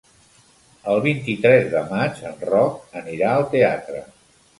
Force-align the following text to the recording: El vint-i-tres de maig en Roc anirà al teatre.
El 0.93 1.01
vint-i-tres 1.01 1.67
de 1.73 1.83
maig 1.91 2.21
en 2.29 2.39
Roc 2.53 2.97
anirà 3.03 3.29
al 3.35 3.47
teatre. 3.53 4.03